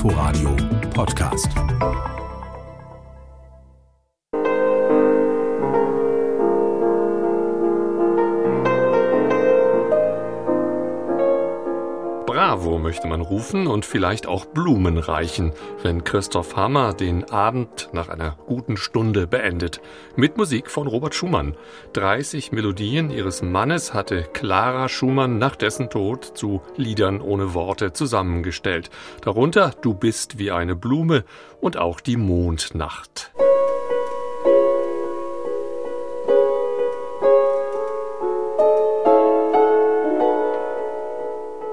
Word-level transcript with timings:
Inforadio 0.00 0.56
Podcast. 0.94 1.52
Bravo 12.50 12.80
möchte 12.80 13.06
man 13.06 13.20
rufen 13.20 13.68
und 13.68 13.84
vielleicht 13.84 14.26
auch 14.26 14.44
Blumen 14.44 14.98
reichen, 14.98 15.52
wenn 15.84 16.02
Christoph 16.02 16.56
Hammer 16.56 16.94
den 16.94 17.30
Abend 17.30 17.90
nach 17.92 18.08
einer 18.08 18.38
guten 18.48 18.76
Stunde 18.76 19.28
beendet. 19.28 19.80
Mit 20.16 20.36
Musik 20.36 20.68
von 20.68 20.88
Robert 20.88 21.14
Schumann. 21.14 21.54
30 21.92 22.50
Melodien 22.50 23.10
ihres 23.10 23.40
Mannes 23.40 23.94
hatte 23.94 24.24
Clara 24.32 24.88
Schumann 24.88 25.38
nach 25.38 25.54
dessen 25.54 25.90
Tod 25.90 26.24
zu 26.24 26.60
Liedern 26.76 27.20
ohne 27.20 27.54
Worte 27.54 27.92
zusammengestellt. 27.92 28.90
Darunter 29.22 29.70
Du 29.80 29.94
bist 29.94 30.40
wie 30.40 30.50
eine 30.50 30.74
Blume 30.74 31.22
und 31.60 31.76
auch 31.76 32.00
die 32.00 32.16
Mondnacht. 32.16 33.30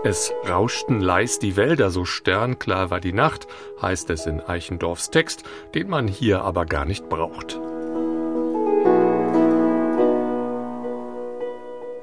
Es 0.10 0.32
rauschten 0.48 1.02
leis 1.02 1.38
die 1.38 1.58
Wälder, 1.58 1.90
so 1.90 2.06
sternklar 2.06 2.90
war 2.90 3.02
die 3.02 3.12
Nacht, 3.12 3.46
heißt 3.82 4.10
es 4.10 4.26
in 4.26 4.40
Eichendorffs 4.40 5.10
Text, 5.10 5.44
den 5.76 5.90
man 5.90 6.08
hier 6.08 6.44
aber 6.44 6.66
gar 6.66 6.86
nicht 6.86 7.10
braucht. 7.10 7.60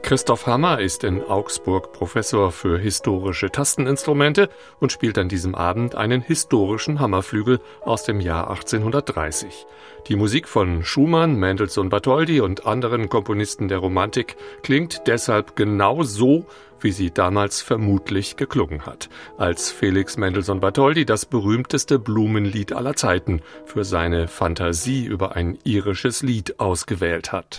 Christoph 0.05 0.47
Hammer 0.47 0.81
ist 0.81 1.03
in 1.03 1.23
Augsburg 1.23 1.95
Professor 1.95 2.53
für 2.53 2.79
historische 2.79 3.51
Tasteninstrumente 3.51 4.51
und 4.79 4.93
spielt 4.93 5.17
an 5.17 5.31
diesem 5.31 5.55
Abend 5.55 5.95
einen 5.95 6.21
historischen 6.21 7.01
Hammerflügel 7.01 7.59
aus 7.81 8.05
dem 8.05 8.21
Jahr 8.21 8.51
1830. 8.51 9.67
Die 10.09 10.17
Musik 10.17 10.47
von 10.47 10.85
Schumann, 10.85 11.37
Mendelssohn 11.37 11.89
Bartholdy 11.89 12.43
und 12.43 12.67
anderen 12.67 13.09
Komponisten 13.09 13.69
der 13.69 13.79
Romantik 13.79 14.37
klingt 14.63 15.07
deshalb 15.07 15.57
genau 15.57 16.03
so, 16.03 16.45
wie 16.81 16.93
sie 16.93 17.11
damals 17.11 17.63
vermutlich 17.63 18.37
geklungen 18.37 18.85
hat, 18.85 19.09
als 19.39 19.73
Felix 19.73 20.19
Mendelssohn 20.19 20.61
Bartholdy 20.61 21.07
das 21.07 21.25
berühmteste 21.25 21.99
Blumenlied 21.99 22.75
aller 22.75 22.95
Zeiten 22.95 23.41
für 23.65 23.85
seine 23.85 24.29
Fantasie 24.29 25.07
über 25.07 25.35
ein 25.35 25.57
irisches 25.65 26.21
Lied 26.21 26.61
ausgewählt 26.61 27.33
hat. 27.33 27.59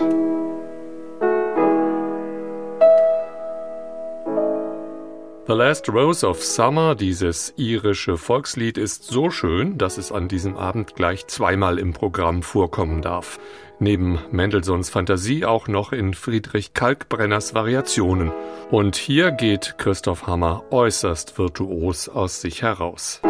The 5.48 5.54
Last 5.54 5.90
Rose 5.90 6.28
of 6.28 6.44
Summer, 6.44 6.96
dieses 6.96 7.54
irische 7.56 8.18
Volkslied, 8.18 8.80
ist 8.80 9.04
so 9.04 9.30
schön, 9.30 9.78
dass 9.78 10.00
es 10.00 10.12
an 10.12 10.28
diesem 10.28 10.58
Abend 10.58 10.96
gleich 10.96 11.28
zweimal 11.28 11.78
im 11.78 11.94
Programm 11.94 12.42
vorkommen 12.42 13.04
darf. 13.04 13.40
Neben 13.78 14.18
Mendelssohns 14.32 14.90
Fantasie 14.90 15.46
auch 15.46 15.68
noch 15.68 15.92
in 15.92 16.16
Friedrich 16.16 16.74
Kalkbrenners 16.74 17.54
Variationen. 17.54 18.32
Und 18.72 18.96
hier 18.96 19.30
geht 19.30 19.76
Christoph 19.78 20.26
Hammer 20.26 20.64
äußerst 20.72 21.38
virtuos 21.38 22.10
aus 22.10 22.42
sich 22.42 22.64
heraus. 22.64 23.22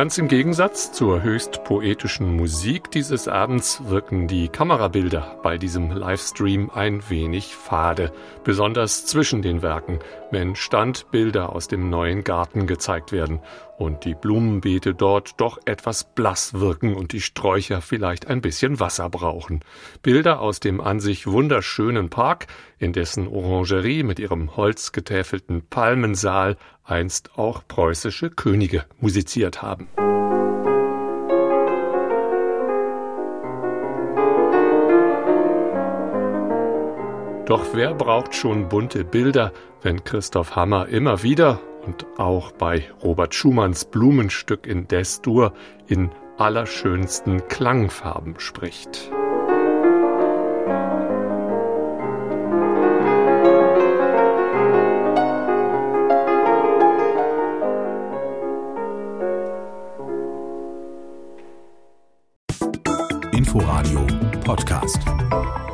Ganz 0.00 0.16
im 0.16 0.28
Gegensatz 0.28 0.92
zur 0.92 1.22
höchst 1.22 1.62
poetischen 1.62 2.34
Musik 2.34 2.90
dieses 2.90 3.28
Abends 3.28 3.82
wirken 3.84 4.28
die 4.28 4.48
Kamerabilder 4.48 5.38
bei 5.42 5.58
diesem 5.58 5.90
Livestream 5.90 6.70
ein 6.70 7.10
wenig 7.10 7.54
fade, 7.54 8.10
besonders 8.42 9.04
zwischen 9.04 9.42
den 9.42 9.60
Werken, 9.60 9.98
wenn 10.30 10.56
Standbilder 10.56 11.54
aus 11.54 11.68
dem 11.68 11.90
neuen 11.90 12.24
Garten 12.24 12.66
gezeigt 12.66 13.12
werden 13.12 13.40
und 13.76 14.06
die 14.06 14.14
Blumenbeete 14.14 14.94
dort 14.94 15.38
doch 15.38 15.58
etwas 15.66 16.04
blass 16.04 16.54
wirken 16.54 16.94
und 16.94 17.12
die 17.12 17.20
Sträucher 17.20 17.82
vielleicht 17.82 18.26
ein 18.26 18.40
bisschen 18.40 18.80
Wasser 18.80 19.10
brauchen. 19.10 19.60
Bilder 20.02 20.40
aus 20.40 20.60
dem 20.60 20.80
an 20.80 21.00
sich 21.00 21.26
wunderschönen 21.26 22.08
Park, 22.08 22.46
in 22.78 22.94
dessen 22.94 23.28
Orangerie 23.28 24.02
mit 24.02 24.18
ihrem 24.18 24.56
holzgetäfelten 24.56 25.66
Palmensaal 25.68 26.56
einst 26.90 27.38
auch 27.38 27.62
preußische 27.66 28.30
Könige 28.30 28.84
musiziert 29.00 29.62
haben. 29.62 29.88
Doch 37.46 37.66
wer 37.72 37.94
braucht 37.94 38.34
schon 38.34 38.68
bunte 38.68 39.04
Bilder, 39.04 39.52
wenn 39.82 40.04
Christoph 40.04 40.54
Hammer 40.54 40.86
immer 40.86 41.24
wieder 41.24 41.60
und 41.84 42.06
auch 42.16 42.52
bei 42.52 42.84
Robert 43.02 43.34
Schumanns 43.34 43.86
Blumenstück 43.86 44.66
in 44.66 44.86
Des-Dur 44.86 45.52
in 45.88 46.10
allerschönsten 46.38 47.48
Klangfarben 47.48 48.38
spricht. 48.38 49.10
Inforadio 63.50 64.06
Podcast. 64.44 65.69